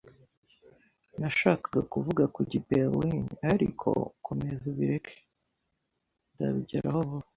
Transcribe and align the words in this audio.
Nashakaga 1.19 1.81
kuvuga 1.93 2.23
kujya 2.35 2.55
i 2.59 2.63
Berlin, 2.69 3.25
ariko 3.53 3.89
komeza 4.25 4.63
ubireke, 4.71 5.15
I´ll 5.23 6.35
nzabigeraho 6.35 6.99
vuba. 7.09 7.27